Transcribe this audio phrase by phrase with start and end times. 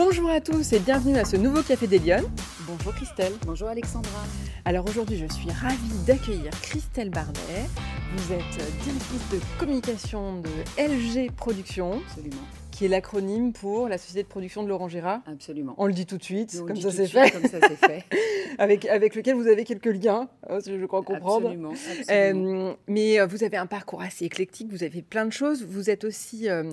[0.00, 2.30] Bonjour à tous et bienvenue à ce nouveau Café des Lyonnes.
[2.68, 3.32] Bonjour Christelle.
[3.44, 4.22] Bonjour Alexandra.
[4.64, 7.66] Alors aujourd'hui, je suis ravie d'accueillir Christelle Bardet.
[8.16, 10.50] Vous êtes directrice de communication de
[10.80, 12.00] LG Productions.
[12.06, 12.36] Absolument
[12.78, 15.20] qui est l'acronyme pour la société de production de Laurent Gérard.
[15.26, 15.74] Absolument.
[15.78, 17.32] On le dit tout de suite, comme, ça c'est fait.
[17.32, 18.04] comme ça c'est fait.
[18.58, 21.48] avec, avec lequel vous avez quelques liens, hein, je crois comprendre.
[21.48, 21.72] Absolument.
[21.72, 22.68] absolument.
[22.68, 25.64] Euh, mais euh, vous avez un parcours assez éclectique, vous avez plein de choses.
[25.64, 26.72] Vous êtes aussi euh,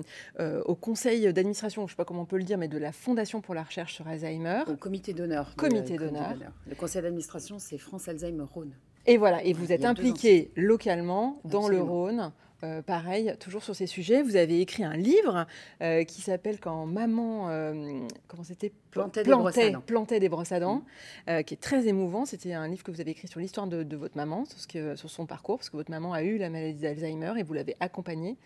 [0.64, 2.92] au conseil d'administration, je ne sais pas comment on peut le dire, mais de la
[2.92, 4.62] Fondation pour la recherche sur Alzheimer.
[4.68, 5.56] Au comité d'honneur.
[5.56, 6.36] Comité d'honneur.
[6.68, 8.70] Le conseil d'administration, c'est France Alzheimer Rhône.
[9.06, 12.30] Et voilà, et vous êtes impliqué localement dans le Rhône
[12.64, 14.22] euh, pareil, toujours sur ces sujets.
[14.22, 15.46] Vous avez écrit un livre
[15.82, 20.28] euh, qui s'appelle Quand maman, euh, comment c'était plantait, des brosses à dents, plantait des
[20.30, 20.82] brosses à dents
[21.26, 22.24] qui est très émouvant.
[22.24, 24.96] C'était un livre que vous avez écrit sur l'histoire de, votre maman, sur, ce que,
[24.96, 27.76] sur son parcours, parce que votre maman a eu la maladie d'Alzheimer et vous l'avez
[27.80, 28.38] accompagnée.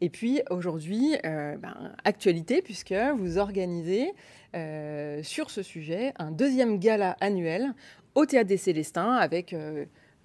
[0.00, 4.12] Et puis aujourd'hui, ben, actualité, puisque vous organisez
[5.22, 7.74] sur ce sujet un deuxième gala annuel
[8.14, 9.54] au Théâtre des Célestins avec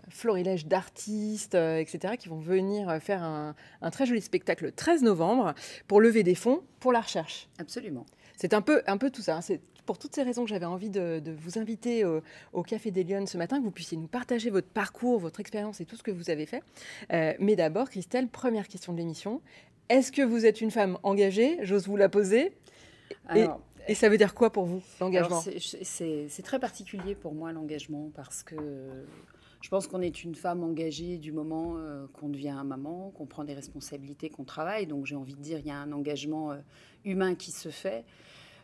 [0.09, 3.55] florilège d'artistes, euh, etc., qui vont venir euh, faire un,
[3.91, 5.53] très joli spectacle le 13 novembre
[5.87, 7.49] pour lever des fonds pour la recherche.
[7.57, 8.05] Absolument.
[8.37, 9.37] C'est un peu, un peu tout ça.
[9.37, 9.41] Hein.
[9.41, 13.25] C'est pour toutes ces raisons que j'avais envie de, vous inviter au, Café des Lyonnes
[13.25, 16.11] ce matin, que vous puissiez nous partager votre parcours, votre expérience et tout ce que
[16.11, 16.61] vous avez fait.
[17.11, 19.41] Euh, mais d'abord, Christelle, première question de l'émission.
[19.89, 21.57] Est-ce que vous êtes une femme engagée?
[21.63, 22.53] J'ose vous la poser.
[23.35, 25.41] et, ça veut dire quoi pour vous, l'engagement?
[25.41, 28.55] C'est très particulier pour moi, l'engagement, parce que
[29.61, 33.43] je pense qu'on est une femme engagée du moment euh, qu'on devient maman, qu'on prend
[33.43, 34.87] des responsabilités, qu'on travaille.
[34.87, 36.57] Donc j'ai envie de dire, il y a un engagement euh,
[37.03, 38.05] humain qui se fait.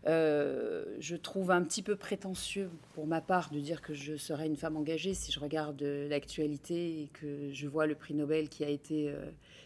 [0.07, 4.45] Euh, je trouve un petit peu prétentieux pour ma part de dire que je serais
[4.45, 8.63] une femme engagée si je regarde l'actualité et que je vois le prix Nobel qui
[8.63, 9.11] a été,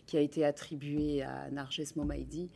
[0.05, 2.49] qui a été attribué à Narges Momaidi.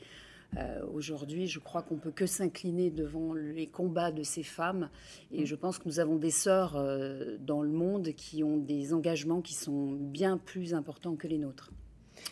[0.57, 4.89] Euh, aujourd'hui, je crois qu'on peut que s'incliner devant les combats de ces femmes.
[5.31, 8.93] Et je pense que nous avons des sœurs euh, dans le monde qui ont des
[8.93, 11.71] engagements qui sont bien plus importants que les nôtres.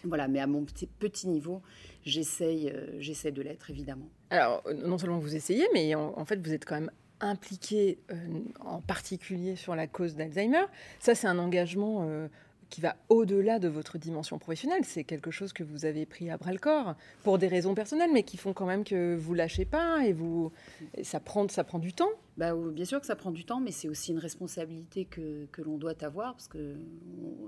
[0.03, 1.61] Voilà, mais à mon petit, petit niveau,
[2.05, 4.09] j'essaye, euh, j'essaie de l'être, évidemment.
[4.29, 7.99] Alors, non seulement vous essayez, mais en, fait, vous êtes quand même impliqué
[8.61, 10.65] en particulier sur la cause d'Alzheimer.
[10.99, 12.27] Ça, c'est un engagement
[12.71, 14.83] qui va au-delà de votre dimension professionnelle.
[14.83, 18.09] C'est quelque chose que vous avez pris à bras le corps pour des raisons personnelles,
[18.11, 20.51] mais qui font quand même que vous lâchez pas et vous
[21.03, 22.09] ça prend ça prend du temps.
[22.37, 25.61] Bah, bien sûr que ça prend du temps, mais c'est aussi une responsabilité que, que
[25.61, 26.75] l'on doit avoir parce que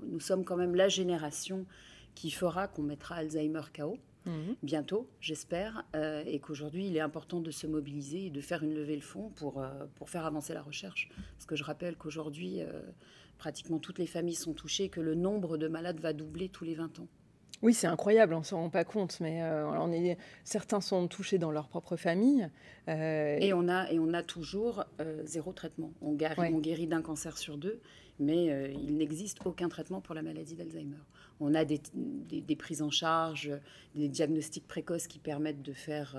[0.06, 1.66] nous sommes quand même la génération
[2.14, 3.98] qui fera qu'on mettra Alzheimer KO.
[4.26, 4.56] Mhm.
[4.64, 8.74] bientôt, j'espère, euh, et qu'aujourd'hui, il est important de se mobiliser et de faire une
[8.74, 11.10] levée de fonds pour, euh, pour faire avancer la recherche.
[11.36, 12.82] Parce que je rappelle qu'aujourd'hui, euh,
[13.44, 16.76] pratiquement toutes les familles sont touchées, que le nombre de malades va doubler tous les
[16.76, 17.08] 20 ans.
[17.62, 21.10] Oui, c'est incroyable, on ne s'en rend pas compte, mais euh, on est, certains sont
[21.10, 22.50] touchés dans leur propre famille.
[22.88, 25.92] Euh, et, on a, et on a toujours euh, zéro traitement.
[26.02, 27.82] On guérit, on guérit d'un cancer sur deux,
[28.18, 28.46] mais
[28.82, 31.04] il n'existe aucun traitement pour la maladie d'Alzheimer.
[31.42, 33.52] On a des, des, prises en charge,
[33.94, 36.16] des diagnostics précoces qui permettent de faire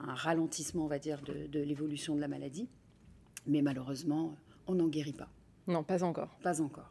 [0.00, 2.70] un ralentissement, on va dire, de, de l'évolution de la maladie,
[3.46, 4.34] mais malheureusement,
[4.66, 5.28] on n'en guérit pas.
[5.66, 6.28] Non, pas encore.
[6.42, 6.90] Pas encore.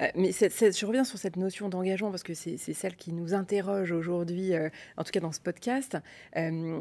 [0.00, 3.92] Euh, mais je reviens sur cette notion d'engagement parce que c'est celle qui nous interroge
[3.92, 5.98] aujourd'hui, euh, en tout cas dans ce podcast.
[6.36, 6.80] Euh,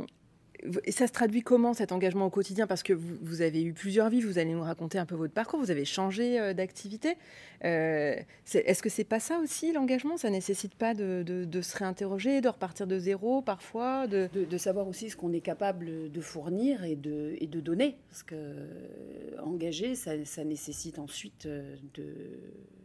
[0.84, 2.68] et ça se traduit comment cet engagement au quotidien?
[2.68, 5.60] Parce que vous, avez eu plusieurs vies, vous allez nous raconter un peu votre parcours,
[5.60, 7.16] vous avez changé euh, d'activité.
[7.64, 8.16] Euh,
[8.54, 10.18] est-ce que c'est pas ça aussi l'engagement?
[10.18, 14.30] Ça nécessite pas de, se réinterroger, de repartir de zéro parfois de...
[14.58, 17.98] savoir aussi ce qu'on est capable de fournir et de, et donner.
[18.10, 22.40] Parce que euh, engager, ça, ça nécessite ensuite de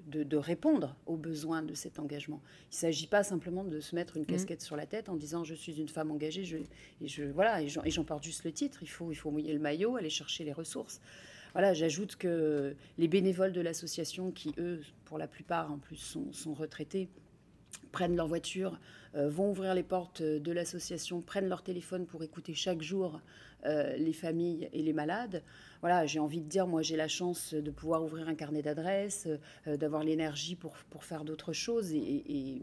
[0.07, 2.41] de, répondre aux besoins de cet engagement.
[2.71, 4.27] Il ne s'agit pas simplement de se mettre une mmh.
[4.27, 7.64] casquette sur la tête en disant je suis une femme engagée je, et je voilà
[7.65, 8.79] et j'en porte juste le titre.
[8.83, 11.01] Il faut il faut mouiller le maillot, aller chercher les ressources.
[11.55, 16.53] Voilà, j'ajoute que les bénévoles de l'association, qui eux, pour la plupart en plus, sont,
[16.53, 17.09] retraités,
[17.93, 18.79] prennent leur voiture,
[19.15, 23.21] vont ouvrir les portes de l'association, prennent leur téléphone pour écouter chaque jour
[23.67, 25.43] euh, les familles et les malades.
[25.81, 29.27] Voilà, j'ai envie de dire, moi j'ai la chance de pouvoir ouvrir un carnet d'adresses,
[29.67, 32.61] euh, d'avoir l'énergie pour, pour faire d'autres choses et,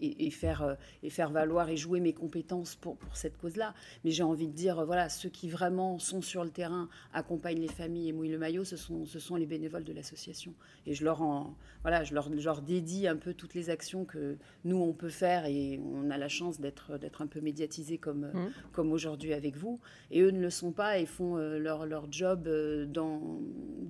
[0.00, 3.74] et, faire, euh, et faire valoir et jouer mes compétences pour, pour cette cause-là.
[4.04, 7.68] Mais j'ai envie de dire, voilà, ceux qui vraiment sont sur le terrain, accompagnent les
[7.68, 10.52] familles et mouillent le maillot, ce sont, ce sont les bénévoles de l'association.
[10.86, 14.36] Et je leur, en, voilà, je leur, leur dédie un peu toutes les actions que
[14.64, 15.59] nous, on peut faire et
[15.94, 18.52] on a la chance d'être un peu médiatisé comme, mmh.
[18.72, 19.80] comme aujourd'hui avec vous.
[20.10, 22.48] Et eux ne le sont pas et font leur, leur job
[22.88, 23.40] dans,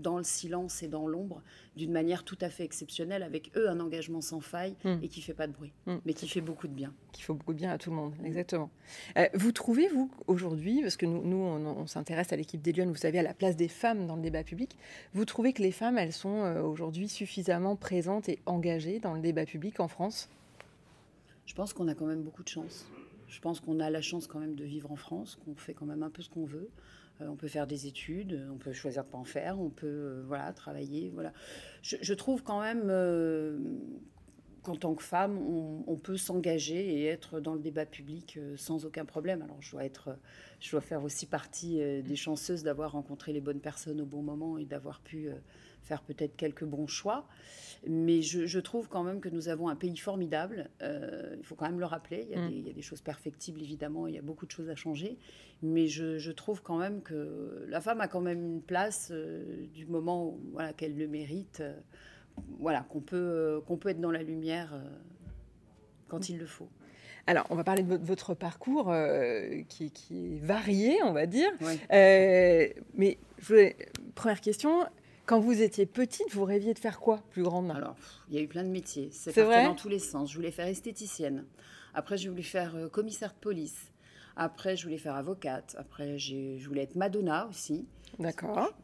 [0.01, 1.43] dans le silence et dans l'ombre
[1.77, 4.99] d'une manière tout à fait exceptionnelle, avec eux un engagement sans faille hmm.
[5.03, 5.97] et qui fait pas de bruit, hmm.
[6.05, 6.93] mais qui fait beaucoup de bien.
[7.13, 8.71] Qui fait beaucoup de bien à tout le monde, exactement.
[9.35, 12.97] vous trouvez, vous, aujourd'hui, parce que nous, nous on, s'intéresse à l'équipe des Lyonnes, vous
[12.97, 14.77] savez, à la place des femmes dans le débat public,
[15.15, 19.47] vous trouvez que les femmes, elles sont aujourd'hui suffisamment présentes et engagées dans le débat
[19.47, 20.29] public en France?
[21.51, 22.87] Je pense qu'on a quand même beaucoup de chance.
[23.27, 25.85] Je pense qu'on a la chance quand même de vivre en France, qu'on fait quand
[25.85, 26.71] même un peu ce qu'on veut.
[27.21, 29.89] Euh, on peut faire des études, on peut choisir de pas en faire, on peut
[29.89, 31.11] euh, voilà travailler.
[31.13, 31.33] Voilà.
[31.83, 33.59] Je, trouve quand même euh,
[34.63, 35.39] qu'en tant que femme,
[35.89, 39.43] on, peut s'engager et être dans le débat public sans aucun problème.
[39.43, 40.17] Alors je dois être,
[40.61, 44.57] je dois faire aussi partie des chanceuses d'avoir rencontré les bonnes personnes au bon moment
[44.57, 45.31] et d'avoir pu
[45.83, 47.27] faire peut-être quelques bons choix.
[47.89, 50.69] Mais je, trouve quand même que nous avons un pays formidable.
[50.83, 52.29] Euh, il faut quand même le rappeler.
[52.37, 52.49] Mm.
[52.51, 54.07] Il y, a des, choses perfectibles, évidemment.
[54.07, 55.17] Il y a beaucoup de choses à changer.
[55.63, 59.87] Mais je, trouve quand même que la femme a quand même une place euh, du
[59.87, 61.61] moment voilà, qu'elle le mérite.
[61.61, 61.75] Euh,
[62.59, 64.81] voilà, qu'on peut, qu'on peut être dans la lumière
[66.09, 66.69] quand il le faut.
[67.27, 68.95] Alors, on va parler de votre parcours
[69.69, 71.51] qui, est varié, on va dire.
[71.91, 73.73] mais je
[74.15, 74.87] première question,
[75.31, 77.95] quand vous étiez petite, vous rêviez de faire quoi plus grande Alors,
[78.29, 79.11] il y a eu plein de métiers.
[79.13, 79.65] C'est vrai?
[79.65, 80.29] dans tous les sens.
[80.29, 81.45] Je voulais faire esthéticienne.
[81.95, 83.93] Après, je voulais faire euh, commissaire de police.
[84.35, 85.77] Après, je voulais faire avocate.
[85.79, 87.87] Après, je voulais être Madonna aussi.
[88.19, 88.75] D'accord.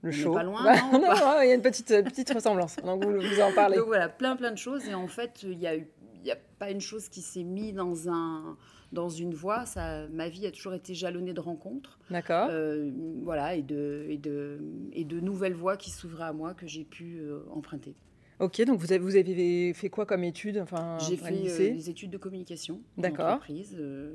[0.00, 0.32] Le show.
[0.32, 0.62] Pas loin,
[0.92, 1.12] non,
[1.42, 2.76] Il y a une petite, petite ressemblance.
[2.76, 3.76] Donc, vous, vous en parlez.
[3.76, 4.88] Donc, voilà, plein, plein de choses.
[4.88, 7.44] Et en fait, il y a eu il n'y a pas une chose qui s'est
[7.44, 8.56] mise dans un
[8.92, 9.66] dans une voie.
[9.66, 11.98] Ça, ma vie a toujours été jalonnée de rencontres.
[12.10, 12.48] D'accord.
[12.50, 12.90] Euh,
[13.22, 14.58] voilà, et de, et, de,
[14.92, 17.94] et de nouvelles voies qui s'ouvraient à moi que j'ai pu euh, emprunter.
[18.40, 21.90] Ok, donc vous avez, vous avez fait quoi comme études enfin, J'ai fait euh, des
[21.90, 23.40] études de communication D'accord.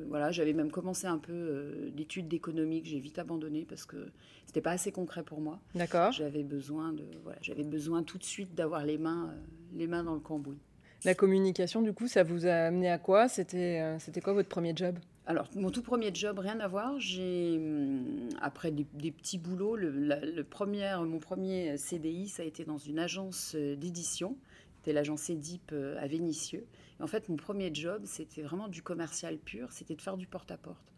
[0.07, 4.11] voilà, j'avais même commencé un peu d'études d'économie que j'ai vite abandonné parce que
[4.45, 5.59] c'était pas assez concret pour moi.
[5.75, 6.13] D'accord.
[6.13, 9.33] J'avais besoin de, voilà, j'avais besoin tout de suite d'avoir les mains,
[9.73, 10.61] les mains dans le cambouis.
[11.05, 13.27] La communication, du coup, ça vous a amené à quoi?
[13.27, 14.97] C'était euh, c'était quoi votre premier job?
[15.25, 16.99] Alors, mon tout premier job, rien à voir.
[16.99, 22.77] J'ai, hum, après des, petits boulots, le, premier, mon premier CDI, ça a été dans
[22.77, 24.37] une agence euh, d'édition.
[24.77, 26.65] C'était l'agence Edip euh, à Vénissieux.
[26.99, 29.71] en fait, mon premier job, c'était vraiment du commercial pur.
[29.71, 30.92] C'était de faire du porte-à-porte.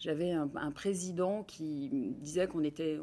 [0.00, 2.98] J'avais un, président qui disait qu'on était,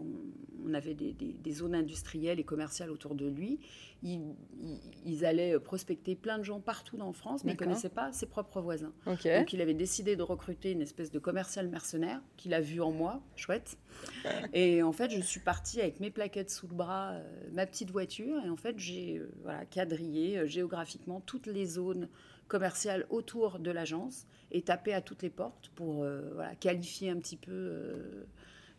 [0.66, 3.60] on, avait des, zones industrielles et commerciales autour de lui.
[4.02, 8.26] Ils, allaient prospecter plein de gens partout en France, mais ils ne connaissaient pas ses
[8.26, 8.94] propres voisins.
[9.06, 12.92] Donc il avait décidé de recruter une espèce de commercial mercenaire qu'il a vu en
[12.92, 13.78] moi, chouette.
[14.54, 17.92] Et en fait, je suis partie avec mes plaquettes sous le bras, euh, ma petite
[17.92, 22.08] voiture, et en fait, j'ai euh, voilà, quadrillé euh, géographiquement toutes les zones
[22.48, 27.18] commerciales autour de l'agence et taper à toutes les portes pour euh, voilà, qualifier un
[27.18, 28.26] petit peu euh,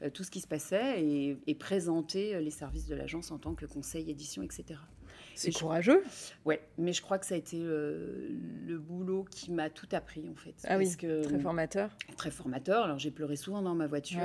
[0.03, 3.67] euh, tout ce qui se passait et, présenter les services de l'agence en tant que
[3.67, 4.81] conseil, édition, etc.
[5.35, 6.03] C'est courageux.
[6.45, 10.35] Ouais, mais je crois que ça a été le boulot qui m'a tout appris en
[10.35, 10.55] fait.
[10.65, 11.97] Ah oui, très formateur.
[12.17, 12.85] Très formateur.
[12.85, 14.21] Alors j'ai pleuré souvent dans ma voiture.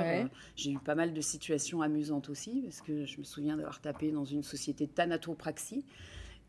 [0.56, 4.10] j'ai eu pas mal de situations amusantes aussi parce que je me souviens d'avoir tapé
[4.10, 5.84] dans une société de thanatopraxie.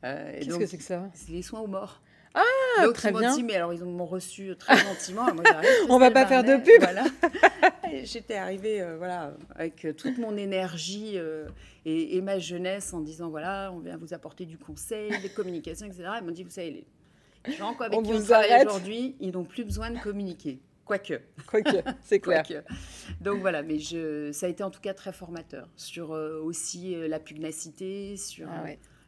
[0.01, 1.12] Qu'est-ce que c'est que ça?
[1.13, 2.01] C'est les soins aux morts.
[2.35, 3.33] Ah, très bien.
[3.35, 5.33] Dit, mais alors ils m'ont reçu très gentiment.
[5.33, 5.43] Moi,
[5.89, 6.81] On va pas faire de pub.
[6.81, 7.05] Voilà.
[8.03, 11.47] J'étais arrivée euh, voilà, avec toute mon énergie euh,
[11.85, 16.09] et, ma jeunesse en disant voilà, on vient vous apporter du conseil, des communications, etc.
[16.19, 16.85] Ils m'ont dit vous savez,
[17.45, 20.59] les gens quoi, avec on qui on travaille aujourd'hui, ils n'ont plus besoin de communiquer.
[20.83, 21.21] Quoique.
[21.47, 22.43] Quoique, c'est clair.
[23.21, 26.95] Donc voilà, mais je, ça a été en tout cas très formateur sur euh, aussi
[27.07, 28.48] la pugnacité, sur.
[28.51, 28.65] Ah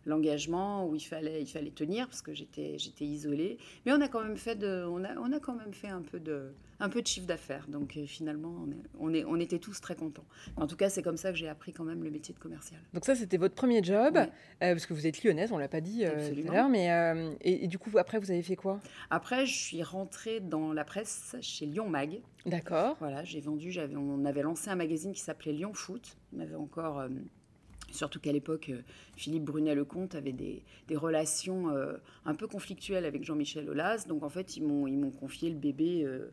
[0.07, 3.57] l'engagement où il fallait, il fallait tenir parce que j'étais, j'étais isolée.
[3.85, 6.01] Mais on a quand même fait, de, on a, on a quand même fait un
[6.01, 7.65] peu de, un peu de chiffre d'affaires.
[7.67, 8.53] Donc euh, finalement,
[8.99, 10.25] on, est, on, était tous très contents.
[10.55, 12.79] En tout cas, c'est comme ça que j'ai appris quand même le métier de commercial.
[12.93, 14.27] Donc ça, c'était votre premier job, euh,
[14.59, 16.69] parce que vous êtes lyonnaise, on l'a pas dit euh, tout à l'heure.
[16.69, 18.79] Mais et, du coup, après, vous avez fait quoi?
[19.09, 22.21] Après, je suis rentrée dans la presse chez Lyon Mag.
[22.45, 22.95] D'accord.
[22.99, 26.15] Voilà, j'ai vendu, j'avais, on avait lancé un magazine qui s'appelait Lyon Foot.
[26.35, 27.03] On avait encore
[27.97, 28.81] Surtout qu'à l'époque, euh,
[29.15, 30.63] Philippe Brunet-Lecomte avait des,
[30.95, 31.93] relations euh,
[32.25, 34.05] un peu conflictuelles avec Jean-Michel Aulas.
[34.07, 36.31] Donc en fait, ils m'ont confié le bébé euh,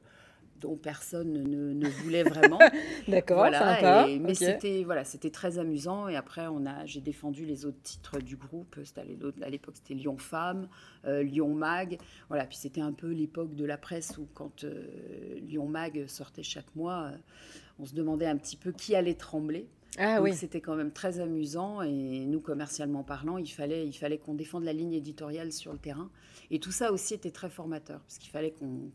[0.60, 2.58] dont personne ne, voulait vraiment.
[3.08, 6.06] D'accord, voilà, mais c'était voilà, c'était très amusant.
[6.06, 8.78] Et après, on a, j'ai défendu les autres titres du groupe.
[9.40, 10.68] À l'époque, c'était Lyon Femme,
[11.06, 11.98] Lyon Mag.
[12.28, 14.66] Voilà, puis c'était un peu l'époque de la presse où quand
[15.40, 17.10] Lyon Mag sortait chaque mois,
[17.78, 19.66] on se demandait un petit peu qui allait trembler.
[19.98, 24.18] Ah Donc c'était quand même très amusant et nous, commercialement parlant, il fallait, il fallait
[24.18, 26.10] qu'on défende la ligne éditoriale sur le terrain.
[26.50, 28.90] Et tout ça aussi était très formateur parce qu'il fallait qu'on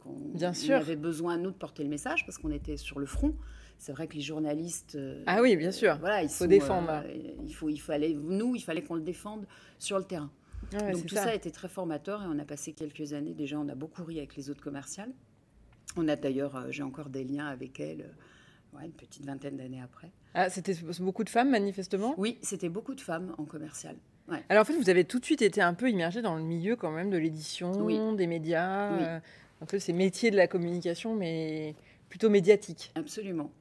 [0.53, 3.35] qu avait besoin, nous, de porter le message parce qu'on était sur le front.
[3.77, 4.95] C'est vrai que les journalistes.
[4.95, 5.97] Euh, ah oui, bien sûr.
[5.99, 6.89] voilà, il faut défendre.
[6.91, 9.45] Euh, il, faut, il fallait, nous, il fallait qu'on le défende
[9.77, 10.29] sur le terrain.
[10.73, 11.29] Donc tout ça.
[11.29, 13.33] a été très formateur et on a passé quelques années.
[13.33, 15.11] Déjà, on a beaucoup ri avec les autres commerciales.
[15.95, 18.05] On a d'ailleurs, euh, j'ai encore des liens avec elles
[18.83, 20.11] une petite vingtaine d'années après.
[20.33, 22.13] Ah, c'était beaucoup de femmes, manifestement?
[22.17, 23.95] Oui, c'était beaucoup de femmes en commercial.
[24.49, 26.75] Alors en fait, vous avez tout de suite été un peu immergé dans le milieu
[26.75, 29.19] quand même de l'édition, des médias, euh,
[29.61, 31.75] un peu ces métiers de la communication, mais
[32.09, 32.91] plutôt médiatiques.
[32.95, 33.51] Absolument.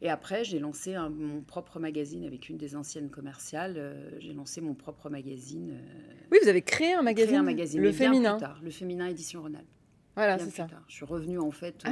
[0.00, 3.74] Et après, j'ai lancé mon propre magazine avec une des anciennes commerciales.
[3.76, 5.72] Euh, j'ai lancé mon propre magazine.
[5.72, 8.36] Euh, oui, vous avez créé un magazine, créé un magazine le féminin.
[8.36, 9.66] tard, le féminin édition Rhône-Alpes.
[10.14, 10.66] Voilà, c'est ça.
[10.88, 11.90] Je suis revenue en fait ah,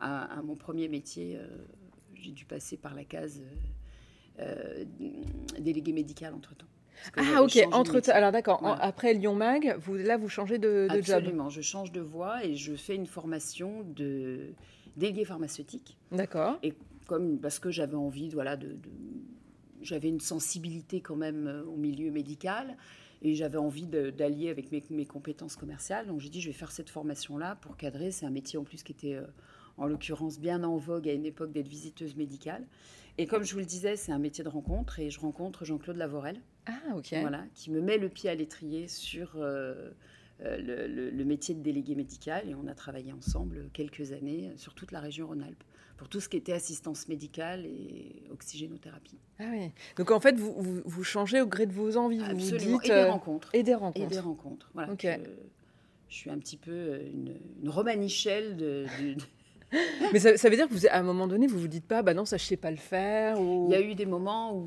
[0.00, 1.38] à, à, mon premier métier
[2.20, 3.42] j'ai dû passer par la case
[4.38, 4.84] euh,
[5.58, 6.66] délégué médical entre-temps.
[7.16, 8.62] Ah ok, entre alors d'accord.
[8.80, 11.16] Après Lyon Mag, vous là vous changez de, de job.
[11.16, 14.52] Absolument, je change de voie et je fais une formation de
[14.96, 15.96] délégué pharmaceutique.
[16.12, 16.58] D'accord.
[16.62, 16.74] Et
[17.06, 18.76] comme parce que j'avais envie, voilà, de,
[19.82, 22.76] j'avais une sensibilité quand même euh, au milieu médical
[23.22, 26.06] et j'avais envie d'allier avec mes, mes, compétences commerciales.
[26.06, 28.10] Donc j'ai dit je vais faire cette formation là pour cadrer.
[28.10, 29.26] C'est un métier en plus qui était euh,
[29.80, 32.64] en l'occurrence bien en vogue à une époque d'être visiteuse médicale.
[33.18, 35.96] Et comme je vous le disais, c'est un métier de rencontre et je rencontre Jean-Claude
[35.96, 36.40] Lavorel.
[36.66, 37.14] Ah, ok.
[37.20, 39.90] Voilà, qui me met le pied à l'étrier sur euh,
[40.42, 44.92] euh, le, métier de délégué médical et on a travaillé ensemble quelques années sur toute
[44.92, 45.64] la région Rhône-Alpes
[45.96, 49.18] pour tout ce qui était assistance médicale et oxygénothérapie.
[49.38, 49.70] Ah oui.
[49.96, 52.22] Donc en fait, vous, vous, changez au gré de vos envies.
[52.22, 52.76] Absolument.
[52.76, 53.50] Vous dites, et des rencontres.
[53.54, 54.06] Et des rencontres.
[54.06, 54.70] Et des rencontres.
[54.74, 54.94] Voilà.
[54.98, 55.08] Je,
[56.08, 59.22] je, suis un petit peu une, une romanichelle de, de
[60.12, 62.14] mais ça, veut dire que vous, à un moment donné, vous vous dites pas, bah
[62.14, 63.40] non, ça je sais pas le faire.
[63.40, 63.68] Ou...
[63.68, 64.66] Il y a eu des moments où,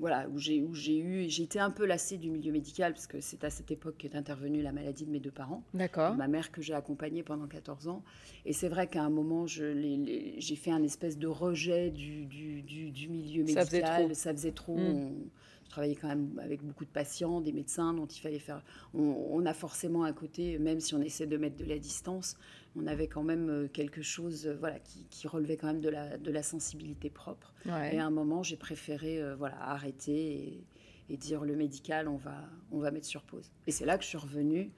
[0.00, 3.06] voilà, où j'ai où j'ai eu, j'ai été un peu lassée du milieu médical parce
[3.06, 5.62] que c'est à cette époque qu'est intervenue la maladie de mes deux parents.
[5.74, 6.14] D'accord.
[6.14, 8.02] Ma mère que j'ai accompagnée pendant 14 ans.
[8.46, 13.08] Et c'est vrai qu'à un moment, j'ai fait un espèce de rejet du, du, du,
[13.08, 13.64] milieu médical.
[13.64, 14.14] Ça faisait trop.
[14.14, 14.76] Ça faisait trop.
[14.76, 15.28] Hmm.
[15.68, 18.64] Je travaillais quand même avec beaucoup de patients, des médecins dont il fallait faire.
[18.94, 22.36] On, on a forcément à côté, même si on essaie de mettre de la distance,
[22.74, 24.78] on avait quand même euh, quelque chose euh, voilà,
[25.10, 27.52] qui, relevait quand même de la, de la sensibilité propre.
[27.66, 30.64] Et à un moment, j'ai préféré euh, voilà, arrêter
[31.10, 33.50] et, dire le médical, on va, on va mettre sur pause.
[33.66, 34.70] Et c'est là que je suis revenue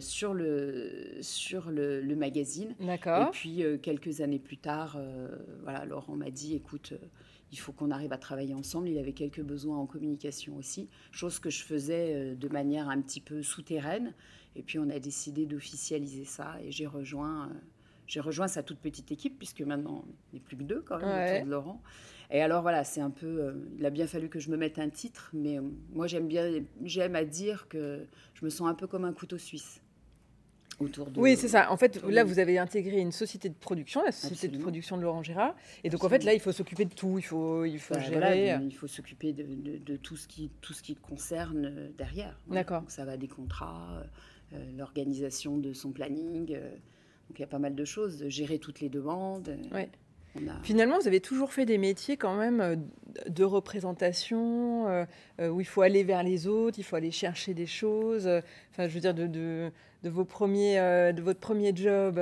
[0.00, 2.74] sur, le, sur le, magazine.
[2.80, 3.28] D'accord.
[3.28, 4.98] Et puis, quelques années plus tard,
[5.62, 6.94] voilà, Laurent m'a dit, écoute,
[7.52, 8.88] il faut qu'on arrive à travailler ensemble.
[8.88, 13.20] Il avait quelques besoins en communication aussi, chose que je faisais de manière un petit
[13.20, 14.14] peu souterraine.
[14.58, 17.54] Et puis on a décidé d'officialiser ça et j'ai rejoint, euh,
[18.08, 21.34] j'ai rejoint sa toute petite équipe puisque maintenant on n'est plus que deux quand même
[21.34, 21.82] autour de Laurent.
[22.30, 24.80] Et alors voilà, c'est un peu, euh, il a bien fallu que je me mette
[24.80, 25.62] un titre, mais euh,
[25.92, 26.50] moi j'aime bien,
[26.82, 29.80] j'aime à dire que je me sens un peu comme un couteau suisse.
[30.80, 31.72] Autour de, oui, c'est ça.
[31.72, 35.02] En fait, là, vous avez intégré une société de production, la société de production de
[35.02, 35.56] Laurent Gérard.
[35.82, 37.18] Et donc, en fait, là, il faut s'occuper de tout.
[37.18, 38.58] Il faut, il faut bah, gérer.
[38.62, 39.44] il faut s'occuper de,
[39.84, 42.38] de, tout, ce qui, tout ce qui concerne derrière.
[42.46, 42.84] D'accord.
[42.86, 44.04] Ça va des contrats,
[44.52, 46.54] euh, l'organisation de son planning.
[46.54, 46.70] Euh,
[47.28, 49.56] donc il y a pas mal de choses, gérer toutes les demandes.
[49.72, 49.90] Ouais.
[50.62, 52.76] Finalement, vous avez toujours fait des métiers quand même euh,
[53.28, 55.06] de représentation,
[55.40, 58.28] où il faut aller vers les autres, il faut aller chercher des choses.
[58.70, 59.70] Enfin, je veux dire, de, de,
[60.04, 60.76] de vos premiers,
[61.12, 62.20] de votre premier job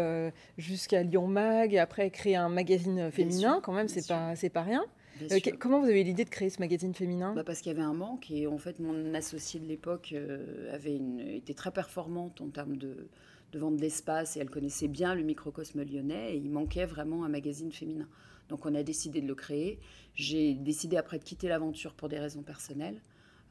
[0.56, 4.62] jusqu'à Lyon Mag, et après créer un magazine féminin, quand même, c'est pas, c'est pas
[4.62, 4.84] rien.
[5.22, 7.34] Euh, comment vous avez eu l'idée de créer ce magazine féminin?
[7.34, 10.74] Bah Parce qu'il y avait un manque et en fait mon associée de l'époque euh,
[10.74, 13.08] avait une, était très performante en termes de,
[13.52, 17.28] de vente d'espace et elle connaissait bien le microcosme lyonnais et il manquait vraiment un
[17.28, 18.08] magazine féminin.
[18.48, 19.80] Donc on a décidé de le créer.
[20.14, 23.00] J'ai décidé après de quitter l'aventure pour des raisons personnelles.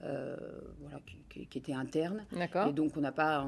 [0.03, 0.35] Euh,
[0.81, 2.25] voilà, qui, qui, était interne.
[2.67, 3.47] Et donc, on n'a pas,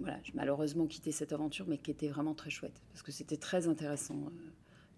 [0.00, 3.68] voilà, malheureusement quitté cette aventure, mais qui était vraiment très chouette, parce que c'était très
[3.68, 4.16] intéressant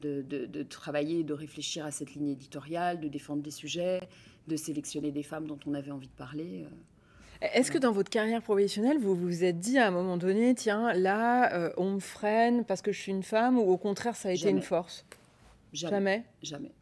[0.01, 4.01] de, travailler, de réfléchir à cette ligne éditoriale, de défendre des sujets,
[4.47, 6.65] de sélectionner des femmes dont on avait envie de parler.
[6.65, 7.49] Euh.
[7.55, 10.93] Est-ce que dans votre carrière professionnelle, vous vous êtes dit à un moment donné, tiens,
[10.93, 14.31] là, euh, on me freine parce que je suis une femme, ou au contraire, ça
[14.31, 15.05] a été une force?
[15.73, 16.25] Jamais.
[16.43, 16.73] Jamais?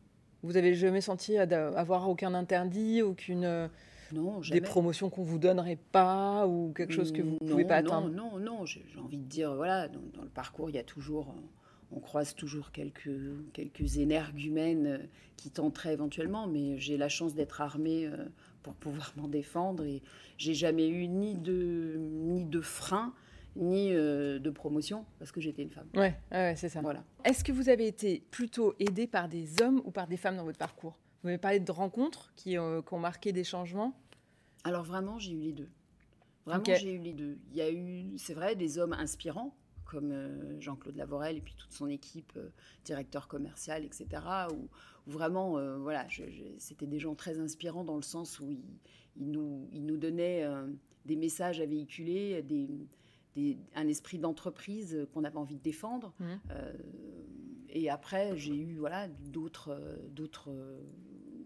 [0.42, 3.68] Vous avez jamais senti avoir aucun interdit, aucune euh,
[4.12, 7.76] non, des promotions qu'on vous donnerait pas ou quelque chose que vous ne pouvez pas
[7.76, 8.08] atteindre?
[8.08, 8.64] Non, non, non.
[8.64, 11.34] J'ai envie de dire, voilà, dans, le parcours, il y a toujours
[11.92, 13.10] on croise toujours quelques,
[13.52, 14.98] quelques énergumènes euh,
[15.36, 18.16] qui tenteraient éventuellement, mais j'ai la chance d'être armée euh,
[18.62, 20.02] pour pouvoir m'en défendre et
[20.38, 23.14] j'ai jamais eu ni de, ni de frein
[23.54, 25.88] ni euh, de promotion parce que j'étais une femme.
[25.94, 26.82] Ouais, ouais c'est ça.
[26.82, 27.02] Voilà.
[27.24, 30.44] Est-ce que vous avez été plutôt aidée par des hommes ou par des femmes dans
[30.44, 30.98] votre parcours?
[31.22, 33.98] Vous m'avez parlé de rencontres qui, qui, ont marqué des changements.
[34.64, 35.70] Alors vraiment, qui, ont marqué des changements Alors vraiment, j'ai eu les deux.
[36.44, 37.38] Vraiment, j'ai eu les deux.
[37.50, 41.54] Il y a eu, c'est vrai, des hommes inspirants comme euh, Jean-Claude Lavorel et puis
[41.56, 42.48] toute son équipe, euh,
[42.84, 44.06] directeur commercial, etc.
[44.52, 44.68] Où,
[45.10, 46.06] vraiment, euh, voilà,
[46.58, 50.44] c'était des gens très inspirants dans le sens où ils, nous, ils nous donnaient
[51.06, 56.12] des messages à véhiculer, des, un esprit d'entreprise qu'on avait envie de défendre.
[56.18, 56.26] Mmh.
[57.68, 59.78] et après, j'ai eu voilà d'autres
[60.10, 60.50] d'autres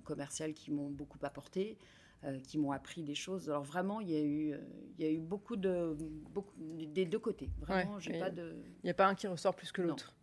[0.04, 1.76] commerciales qui m'ont beaucoup apporté.
[2.22, 3.48] Euh, qui m'ont appris des choses.
[3.48, 4.58] Alors vraiment, il y a eu, euh,
[4.98, 5.96] il y a eu beaucoup de,
[6.34, 7.48] beaucoup, des deux côtés.
[7.60, 8.56] Vraiment, j'ai pas de.
[8.82, 10.14] Il n'y a pas un qui ressort plus que l'autre.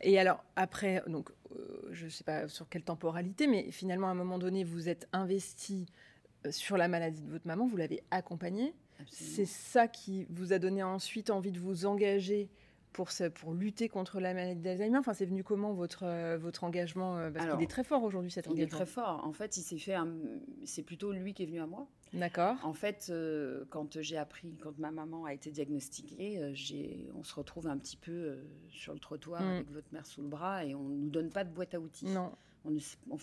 [0.00, 4.12] Et alors après, donc, euh, je ne sais pas sur quelle temporalité, mais finalement, à
[4.12, 5.84] un moment donné, vous êtes investi
[6.48, 8.74] sur la maladie de votre maman, vous l'avez accompagnée.
[9.06, 12.48] C'est ça qui vous a donné ensuite envie de vous engager
[12.92, 17.18] pour, pour lutter contre la maladie d'Alzheimer Enfin, c'est venu comment votre, euh, votre engagement
[17.18, 18.62] euh, Parce qu'il est très fort aujourd'hui, cet engagement.
[18.62, 19.24] Il est très fort.
[19.24, 19.96] En fait, il s'est fait.
[20.64, 21.86] C'est plutôt lui qui est venu à moi.
[22.12, 22.56] D'accord.
[22.62, 27.34] En fait, euh, quand j'ai appris, quand ma maman a été diagnostiquée, j'ai, on se
[27.34, 29.50] retrouve un petit peu sur le trottoir mm.
[29.50, 31.80] avec votre mère sous le bras et on ne nous donne pas de boîte à
[31.80, 32.06] outils.
[32.06, 32.32] Non.
[32.64, 32.76] On,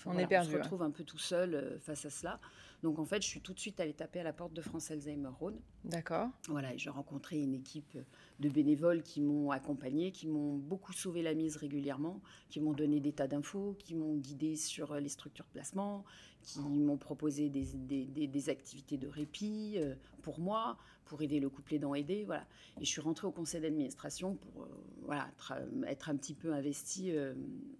[0.05, 2.41] on, est perdu, on se retrouve un peu tout seul face à cela.
[2.83, 4.89] Donc en fait, je suis tout de suite allée taper à la porte de France
[4.91, 5.59] Alzheimer Rhône.
[5.83, 6.29] D'accord.
[6.47, 7.97] Voilà, et j'ai rencontré une équipe
[8.39, 12.99] de bénévoles qui m'ont accompagnée, qui m'ont beaucoup sauvé la mise régulièrement, qui m'ont donné
[12.99, 16.05] des tas d'infos, qui m'ont guidé sur les structures de placement,
[16.41, 21.93] qui m'ont proposé des, activités de répit euh, pour moi, pour aider le couple aidant
[21.95, 22.23] aider.
[22.25, 22.45] Voilà.
[22.79, 24.67] Et je suis rentrée au conseil d'administration pour euh,
[25.03, 25.29] voilà,
[25.87, 27.33] être un petit peu investie euh,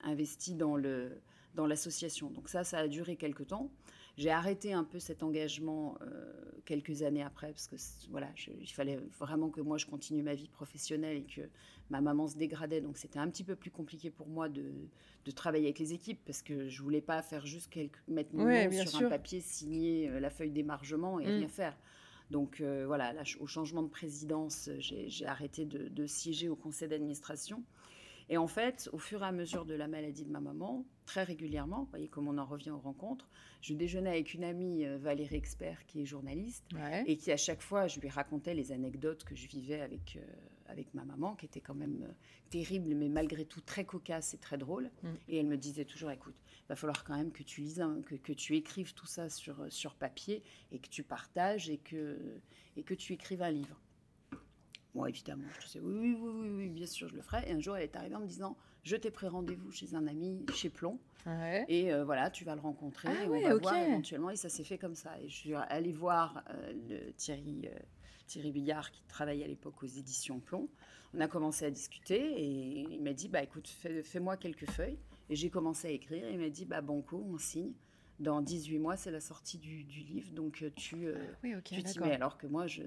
[0.03, 1.21] investi dans le
[1.55, 2.29] dans l'association.
[2.29, 3.71] Donc ça, ça a duré quelques temps.
[4.19, 6.33] J'ai arrêté un peu cet engagement euh,
[6.65, 7.77] quelques années après, parce que
[8.11, 8.27] voilà,
[8.59, 11.49] il fallait vraiment que moi je continue ma vie professionnelle et que
[11.89, 12.81] ma maman se dégradait.
[12.81, 14.73] Donc c'était un petit peu plus compliqué pour moi de,
[15.23, 18.43] de, travailler avec les équipes, parce que je voulais pas faire juste quelques, mettre mon
[18.43, 21.37] nom sur un papier, signer euh, la feuille d'émargement et mm.
[21.37, 21.77] rien faire.
[22.29, 27.63] Donc euh, voilà, au changement de présidence, j'ai arrêté de, de, siéger au conseil d'administration.
[28.29, 31.23] Et en fait, au fur et à mesure de la maladie de ma maman, très
[31.23, 33.27] régulièrement, vous voyez comme on en revient aux rencontres,
[33.61, 36.63] je déjeunais avec une amie, euh, Valérie Expert, qui est journaliste,
[37.07, 40.25] et qui à chaque fois, je lui racontais les anecdotes que je vivais avec, euh,
[40.67, 42.13] avec ma maman, qui étaient quand même euh,
[42.51, 44.91] terribles, mais malgré tout très cocasses et très drôles.
[45.01, 45.07] Mm.
[45.27, 48.13] Et elle me disait toujours, écoute, il va falloir quand même que tu lises, que,
[48.13, 52.39] que, tu écrives tout ça sur, sur papier, et que tu partages, et que,
[52.77, 53.81] et que tu écrives un livre.
[54.99, 57.49] Bon, évidemment, je disais oui, oui, oui, oui, bien sûr, je le ferai.
[57.49, 60.05] Et un jour, elle est arrivée en me disant Je t'ai pris rendez-vous chez un
[60.07, 60.99] ami, chez Plomb.
[61.69, 63.07] Et euh, voilà, tu vas le rencontrer.
[63.09, 64.29] Ah et on va voir éventuellement.
[64.29, 65.17] Et ça s'est fait comme ça.
[65.21, 67.79] Et je suis allée voir euh, le Thierry, euh,
[68.27, 70.67] Thierry Billard, qui travaillait à l'époque aux éditions Plomb.
[71.13, 73.69] On a commencé à discuter et il m'a dit bah, Écoute,
[74.03, 74.99] fais-moi quelques feuilles.
[75.29, 76.27] Et j'ai commencé à écrire.
[76.27, 77.71] Et il m'a dit bah, Banco, on signe
[78.19, 81.09] dans 18 mois, c'est la sortie du, livre, donc tu
[81.43, 82.13] oui, tu t'y mets.
[82.13, 82.83] Alors que moi, je,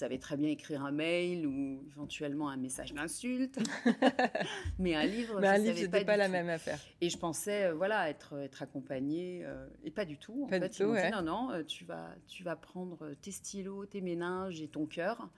[0.00, 3.58] savait très bien écrire un mail ou éventuellement un message d'insulte.
[4.78, 6.78] mais un livre, mais un livre, c'était pas, la même affaire.
[7.00, 10.44] Et je pensais, euh, voilà, être, être accompagnée, euh, et pas du tout.
[10.44, 13.30] En pas fait, du tout, dit, non, non, euh, tu vas, tu vas prendre tes
[13.30, 15.28] stylos, tes méninges et ton cœur,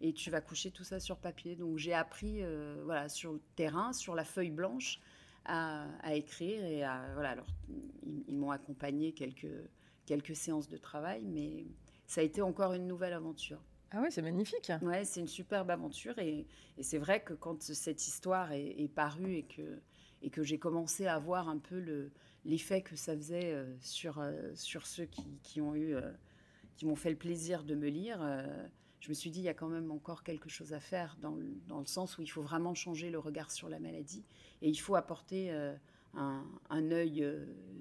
[0.00, 1.54] et tu vas coucher tout ça sur papier.
[1.54, 2.42] Donc j'ai appris,
[2.84, 5.00] voilà, sur le terrain, sur la feuille blanche,
[5.44, 7.30] à, à écrire et à, voilà.
[7.30, 7.46] Alors
[8.02, 9.46] ils, ils m'ont accompagné quelques
[10.08, 11.66] quelques séances de travail, mais
[12.06, 13.62] ça a été encore une nouvelle aventure.
[13.90, 14.72] Ah ouais, c'est magnifique.
[14.82, 16.46] Ouais, c'est une superbe aventure et,
[16.76, 19.80] et c'est vrai que quand cette histoire est, parue et que,
[20.22, 22.10] et que j'ai commencé à voir un peu le,
[22.44, 26.10] l'effet que ça faisait euh, sur, euh, sur ceux qui, qui ont eu, euh,
[26.76, 28.20] qui m'ont fait le plaisir de me lire,
[29.00, 31.34] je me suis dit il y a quand même encore quelque chose à faire dans
[31.34, 34.24] le, dans le sens où il faut vraiment changer le regard sur la maladie
[34.62, 35.50] et il faut apporter
[36.14, 37.24] un, un œil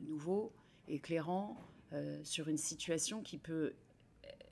[0.08, 0.54] nouveau,
[0.88, 1.58] éclairant
[2.24, 3.74] sur une situation qui peut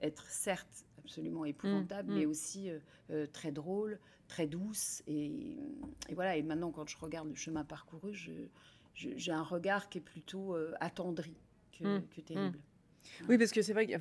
[0.02, 2.30] être certes absolument épouvantable, mm, mais mm.
[2.30, 2.80] aussi euh,
[3.12, 5.04] euh, très drôle, très douce.
[5.08, 5.58] Et,
[6.14, 8.14] voilà, et maintenant, quand je regarde le chemin parcouru,
[8.94, 11.36] j'ai un regard qui est plutôt euh, attendri
[11.72, 12.60] que, mm, terrible.
[13.30, 13.94] Oui, parce que c'est vrai que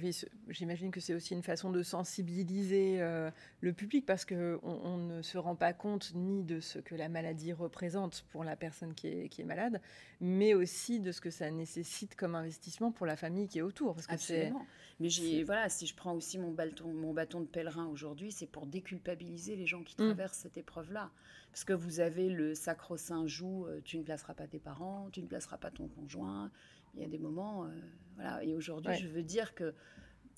[0.49, 5.23] j'imagine que c'est aussi une façon de sensibiliser euh, le public parce qu'on on ne
[5.23, 9.09] se rend pas compte ni de ce que la maladie représente pour la personne qui
[9.09, 9.81] est, qui est malade,
[10.21, 13.95] mais aussi de ce que ça nécessite comme investissement pour la famille qui est autour.
[13.95, 14.67] Parce que Absolument.
[15.01, 18.67] Mais voilà, si je prends aussi mon bâton, mon bâton de pèlerin aujourd'hui, c'est pour
[18.67, 20.07] déculpabiliser les gens qui mmh.
[20.07, 21.11] traversent cette épreuve-là.
[21.55, 25.23] Parce que vous avez le sacro-saint joug, euh, tu ne placeras pas tes parents, tu
[25.23, 26.51] ne placeras pas ton conjoint,
[26.95, 27.69] il y a des moments, euh,
[28.17, 28.43] voilà.
[28.43, 29.73] Et aujourd'hui, je veux dire que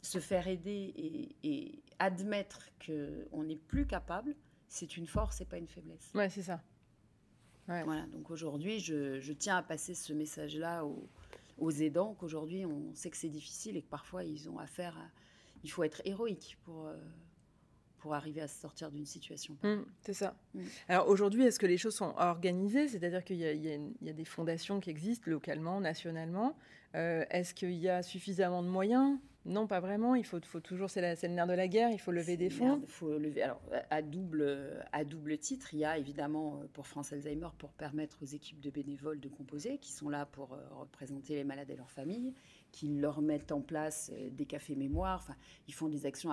[0.02, 4.36] se faire aider et, admettre que on n'est plus capable,
[4.68, 6.10] c'est une force et pas une faiblesse.
[6.14, 6.62] Ouais, c'est ça.
[7.66, 8.04] Voilà.
[8.08, 11.08] Donc aujourd'hui, je, tiens à passer ce message-là aux,
[11.56, 15.08] aux aidants qu'aujourd'hui on sait que c'est difficile et que parfois ils ont affaire à...
[15.64, 16.90] Il faut être héroïque pour,
[17.98, 19.56] pour arriver à se sortir d'une situation.
[19.62, 20.36] Mmh, c'est ça.
[20.54, 20.60] Mmh.
[20.88, 22.88] Alors aujourd'hui, est-ce que les choses sont organisées?
[22.88, 26.56] C'est-à-dire qu'il y, y, a des fondations qui existent localement, nationalement.
[26.94, 29.18] Euh, est-ce qu'il y a suffisamment de moyens?
[29.46, 30.16] Non, pas vraiment.
[30.16, 31.90] Il faut, faut toujours, c'est le nerf de la guerre.
[31.90, 32.80] Il faut lever des fonds.
[32.82, 33.42] Il faut lever.
[33.42, 37.70] Alors, à double, à double titre, il y a évidemment euh, pour France Alzheimer pour
[37.70, 41.70] permettre aux équipes de bénévoles de composer, qui sont là pour euh, représenter les malades
[41.70, 42.34] et leurs familles
[42.72, 45.20] qui leur mettent en place euh, des cafés mémoire.
[45.22, 46.30] Enfin, ils font des actions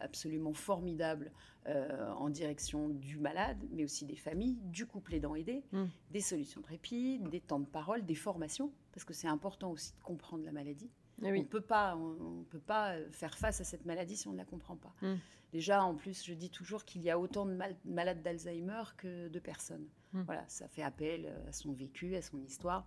[0.00, 1.30] absolument formidables
[1.66, 5.84] euh, en direction du malade, mais aussi des familles, du couple aidant aidé, mmh.
[6.10, 9.92] des solutions de répit, des temps de parole, des formations, parce que c'est important aussi
[9.92, 10.90] de comprendre la maladie.
[11.22, 14.28] Eh on ne peut pas, on, peut pas euh, faire face à cette maladie si
[14.28, 14.94] on ne la comprend pas.
[15.02, 15.14] Mmh.
[15.52, 19.38] Déjà, en plus, je dis toujours qu'il y a autant de malades d'Alzheimer que de
[19.38, 19.86] personnes.
[20.12, 20.22] Mmh.
[20.22, 22.86] Voilà, ça fait appel à son vécu, à son histoire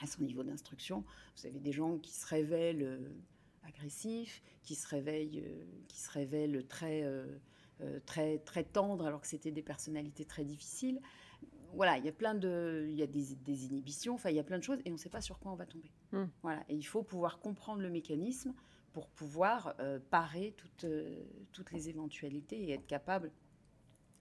[0.00, 1.04] à son niveau d'instruction.
[1.36, 3.08] Vous avez des gens qui se révèlent euh,
[3.66, 7.38] agressifs, qui se réveillent, euh, qui se révèlent très, euh,
[8.06, 11.00] très, très tendres, alors que c'était des personnalités très difficiles.
[11.74, 14.44] Voilà, il y a plein de, il y a des, inhibitions, enfin il y a
[14.44, 15.90] plein de choses, et on ne sait pas sur quoi on va tomber.
[16.12, 16.24] Hmm.
[16.42, 18.54] Voilà, et il faut pouvoir comprendre le mécanisme
[18.92, 19.76] pour pouvoir
[20.10, 20.86] parer toutes,
[21.52, 23.30] toutes les éventualités et être capable,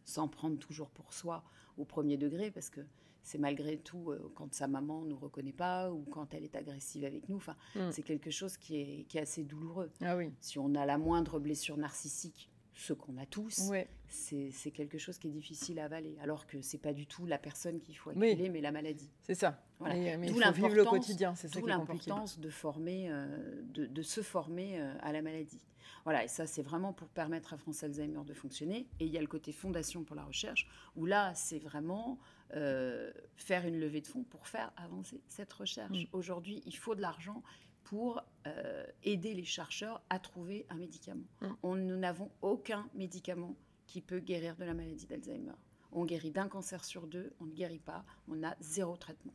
[0.03, 1.43] sans prendre toujours pour soi
[1.77, 2.81] au premier degré, parce que
[3.23, 6.55] c'est malgré tout euh, quand sa maman ne nous reconnaît pas ou quand elle est
[6.55, 7.37] agressive avec nous.
[7.37, 7.91] Enfin, mm.
[7.91, 9.91] c'est quelque chose qui est, qui est assez douloureux.
[10.01, 10.31] Ah oui.
[10.39, 13.71] Si on a la moindre blessure narcissique, ce qu'on a tous,
[14.07, 16.15] c'est quelque chose qui est difficile à avaler.
[16.21, 19.09] Alors que c'est pas du tout la personne qu'il faut acculer, mais la maladie.
[19.21, 19.61] C'est ça.
[19.79, 19.95] Voilà.
[20.17, 24.21] Mais, il faut vivre le quotidien, c'est ça l'importance de former, euh, de, de, se
[24.21, 25.59] former euh, à la maladie.
[26.07, 28.87] Voilà, et ça c'est vraiment pour permettre à France Alzheimer de fonctionner.
[29.01, 30.65] Et il y a le côté fondation pour la recherche,
[30.95, 32.17] où là c'est vraiment
[32.53, 36.05] euh, faire une levée de fonds pour faire avancer cette recherche.
[36.05, 36.07] Mm.
[36.13, 37.43] Aujourd'hui, il faut de l'argent
[37.83, 41.25] pour euh, aider les chercheurs à trouver un médicament.
[41.41, 41.47] Mm.
[41.61, 45.55] On, nous n'avons aucun médicament qui peut guérir de la maladie d'Alzheimer.
[45.91, 49.33] On guérit d'un cancer sur deux, on ne guérit pas, on a zéro traitement.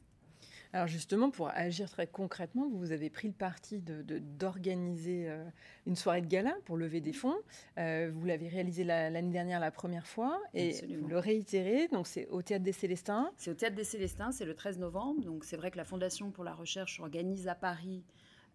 [0.74, 5.44] Alors justement, pour agir très concrètement, vous avez pris le parti d'organiser de, euh,
[5.86, 7.36] une soirée de gala pour lever des fonds.
[7.78, 11.88] Euh, vous l'avez réalisé l'année dernière la première fois et vous le réitérez.
[11.88, 13.30] Donc c'est au Théâtre des Célestins.
[13.36, 15.22] C'est au Théâtre des Célestins, c'est le 13 novembre.
[15.22, 18.02] Donc c'est vrai que la Fondation pour la recherche organise à Paris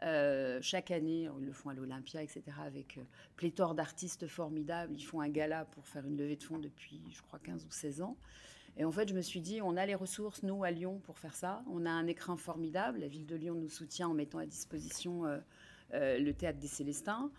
[0.04, 3.00] euh, chaque année, ils le font à l'Olympia, etc., avec
[3.36, 4.94] pléthore d'artistes formidables.
[4.96, 7.72] Ils font un gala pour faire une levée de fonds depuis, je crois, 15 ou
[7.72, 8.18] 16 ans.
[8.78, 11.18] Et en fait, je me suis dit, on a les ressources, nous, à Lyon, pour
[11.18, 11.64] faire ça.
[11.68, 13.00] On a un écrin formidable.
[13.00, 15.40] La ville de Lyon nous soutient en mettant à disposition euh,
[15.96, 17.32] euh, le théâtre des Célestins.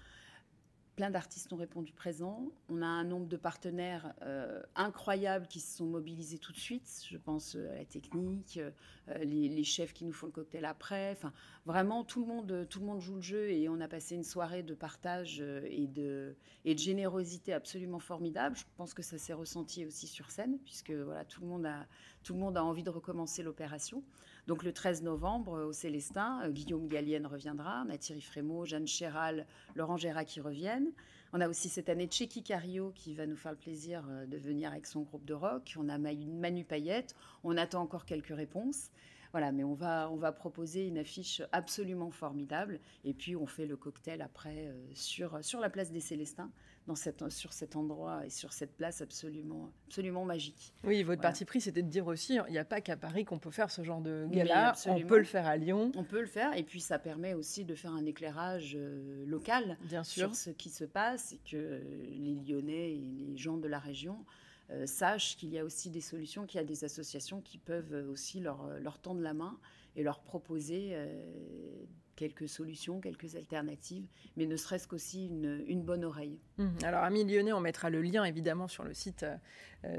[0.98, 2.50] Plein d'artistes ont répondu présent.
[2.68, 7.04] On a un nombre de partenaires euh, incroyables qui se sont mobilisés tout de suite.
[7.08, 11.12] Je pense euh, à la technique, euh, les, chefs qui nous font le cocktail après.
[11.12, 11.32] Enfin,
[11.66, 14.24] vraiment, tout le, monde, tout le monde joue le jeu et on a passé une
[14.24, 16.34] soirée de partage et de,
[16.64, 18.56] et de générosité absolument formidable.
[18.56, 21.86] Je pense que ça s'est ressenti aussi sur scène, puisque voilà, tout, le monde a,
[22.24, 24.02] tout le monde a envie de recommencer l'opération.
[24.48, 28.24] Donc le 13 novembre, au Célestin, Guillaume Gallienne reviendra, on a Thierry
[28.64, 30.90] Jeanne Chéral, Laurent Gérard qui reviennent.
[31.34, 34.38] On a aussi cette année Tchéki Cario qui va nous faire le plaisir euh, de
[34.38, 35.74] venir avec son groupe de rock.
[35.78, 37.14] On a Manu Payette.
[37.44, 38.90] On attend encore quelques réponses.
[39.32, 42.80] Voilà, mais on va, on va proposer une affiche absolument formidable.
[43.04, 46.50] Et puis, on fait le cocktail après euh, sur, sur la place des Célestins,
[46.88, 50.74] dans cette, sur cet endroit et sur cette place absolument, absolument magique.
[50.82, 53.38] Oui, votre parti pris, c'était de dire aussi, il n'y a pas qu'à Paris qu'on
[53.38, 54.74] peut faire ce genre de gala.
[54.86, 55.92] On peut le faire à Lyon.
[55.94, 56.56] On peut le faire.
[56.56, 60.28] Et puis, ça permet aussi de faire un éclairage euh, local Bien sûr.
[60.28, 64.24] sur ce qui se passe et que les Lyonnais et les gens de la région
[64.70, 67.94] euh, sachent qu'il y a aussi des solutions, qu'il y a des associations qui peuvent
[67.94, 69.58] euh, aussi leur, euh, leur tendre la main
[69.96, 70.94] et leur proposer
[72.18, 76.38] quelques solutions, quelques alternatives, mais ne serait-ce qu'aussi une, une, bonne oreille.
[76.58, 76.68] Mmh.
[76.82, 79.24] Alors, Amis Lyonnais, on mettra le lien évidemment sur le site,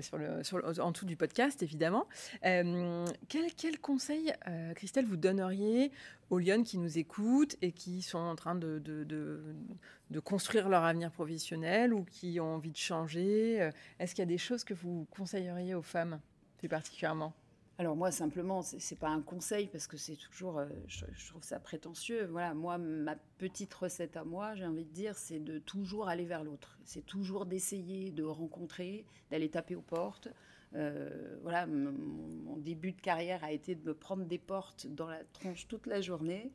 [0.01, 2.07] sur le, sur en dessous du podcast, évidemment.
[2.41, 4.33] quel, quel, conseil,
[4.75, 5.91] Christelle, vous donneriez
[6.29, 10.83] aux Lyonnes qui nous écoutent et qui sont en train de, de, de, construire leur
[10.83, 13.61] avenir professionnel ou qui ont envie de changer?
[13.61, 16.19] Euh, Est-ce qu'il y a des choses que vous conseilleriez aux femmes
[16.57, 17.33] plus particulièrement?
[17.79, 21.59] Alors moi simplement, c'est pas un conseil parce que c'est toujours, euh, je, trouve ça
[21.59, 22.27] prétentieux.
[22.29, 26.25] Voilà, moi ma petite recette à moi, j'ai envie de dire, c'est de toujours aller
[26.25, 26.77] vers l'autre.
[26.83, 30.29] C'est toujours d'essayer de rencontrer, d'aller taper aux portes,
[30.75, 35.23] euh, voilà, mon, début de carrière a été de me prendre des portes dans la
[35.33, 36.51] tronche toute la journée.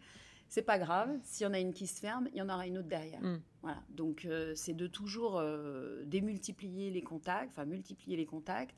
[0.49, 2.67] C'est pas grave, s'il y en a une qui se ferme, il y en aura
[2.67, 3.23] une autre derrière.
[3.23, 3.41] Mm.
[3.63, 8.77] Voilà, donc euh, c'est de toujours euh, démultiplier les contacts, enfin multiplier les contacts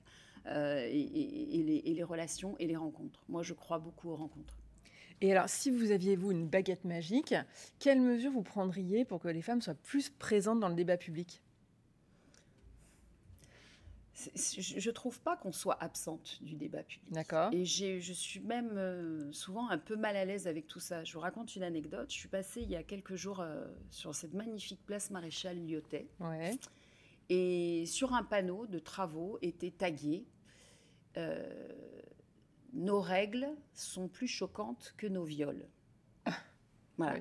[0.48, 3.24] et, les, et les relations et les rencontres.
[3.28, 4.58] Moi, je crois beaucoup aux rencontres.
[5.20, 7.34] Et alors, si vous aviez, vous, une baguette magique,
[7.78, 11.42] quelles mesures vous prendriez pour que les femmes soient plus présentes dans le débat public?
[14.34, 17.12] Je ne trouve pas qu'on soit absente du débat public.
[17.12, 17.50] D'accord.
[17.52, 21.04] Et je suis même euh, souvent un peu mal à l'aise avec tout ça.
[21.04, 22.10] Je vous raconte une anecdote.
[22.10, 26.08] Je suis passée il y a quelques jours euh, sur cette magnifique place Maréchal Lyotet.
[26.20, 26.58] Ouais.
[27.28, 30.35] Et sur un panneau de travaux était tagué euh,
[32.72, 35.66] Nos règles sont plus choquantes que nos viols.
[36.98, 37.20] voilà.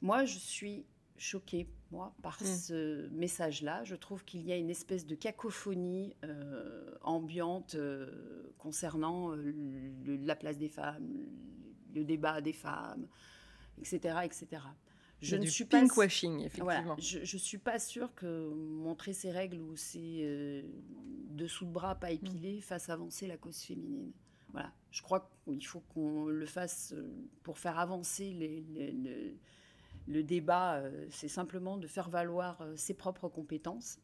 [0.00, 0.84] Moi, je suis
[1.16, 2.46] choquée, moi, par mm.
[2.46, 3.84] ce message-là.
[3.84, 9.34] Je trouve qu'il y a une espèce de cacophonie euh, ambiante euh, concernant
[10.04, 11.08] la place des femmes,
[11.94, 13.06] le débat des femmes,
[13.78, 14.62] etc., etc.
[15.22, 16.96] Je ne suis pas washing, effectivement.
[16.98, 20.62] je ne suis pas sûre que montrer ses règles ou ses euh,
[21.30, 22.62] dessous de bras pas épilés mm.
[22.62, 24.12] fasse avancer la cause féminine.
[24.52, 24.72] Voilà.
[24.90, 27.08] Je crois qu'il faut qu'on le fasse euh,
[27.42, 29.36] pour faire avancer les,
[30.08, 30.74] le débat.
[30.74, 34.00] Euh, c'est simplement de faire valoir ses propres compétences.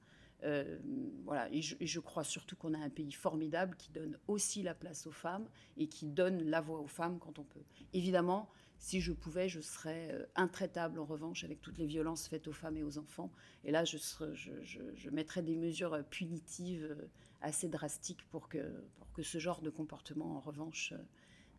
[1.24, 4.62] voilà, et je, et je, crois surtout qu'on a un pays formidable qui donne aussi
[4.62, 7.64] la place aux femmes et qui donne la voix aux femmes quand on peut.
[7.92, 8.48] Évidemment,
[8.79, 12.53] si je pouvais, je serais euh, intraitable en revanche avec toutes les violences faites aux
[12.53, 13.31] femmes et aux enfants.
[13.64, 13.99] Et là, je,
[14.33, 17.09] je, mettrais des mesures euh, punitives euh,
[17.43, 18.59] assez drastiques pour que,
[18.97, 20.95] pour que ce genre de comportement, en revanche,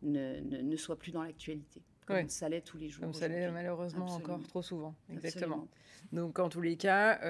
[0.02, 1.82] ne, ne, soit plus dans l'actualité.
[2.06, 3.04] Comme ça l'est tous les jours.
[3.04, 4.96] Comme ça l'est malheureusement encore trop souvent.
[5.12, 5.68] Exactement.
[6.10, 7.20] Donc, en tous les cas,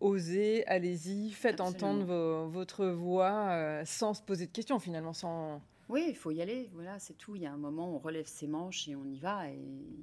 [0.00, 6.16] osez, allez-y, faites entendre votre voix sans se poser de questions, finalement, sans oui, il
[6.16, 6.70] faut y aller.
[6.72, 7.36] Voilà, c'est tout.
[7.36, 9.50] Il y a un moment on relève ses manches et on y va.
[9.50, 9.58] Et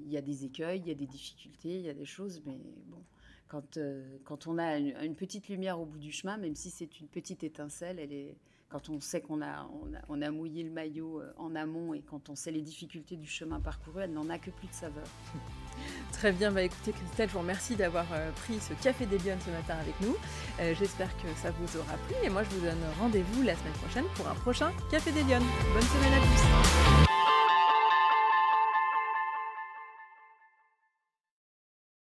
[0.06, 2.42] il y a des écueils, il y a des difficultés, il y a des choses.
[2.46, 3.04] Mais bon,
[3.48, 7.00] quand, euh, quand on a une, petite lumière au bout du chemin, même si c'est
[7.00, 8.36] une petite étincelle, elle est,
[8.72, 9.70] quand on sait qu'on a,
[10.08, 13.28] on a, mouillé le maillot euh, en amont et quand on sait les difficultés du
[13.28, 15.04] chemin parcouru, elle n'en a que plus de saveur.
[16.14, 19.38] Très bien, bah écoutez Christelle, je vous remercie d'avoir euh, pris ce café des Lyon
[19.46, 20.16] ce matin avec nous.
[20.60, 23.74] Euh, j'espère que ça vous aura plu et moi je vous donne rendez-vous la semaine
[23.74, 25.42] prochaine pour un prochain Café des Lyon.
[25.74, 27.31] Bonne semaine à tous.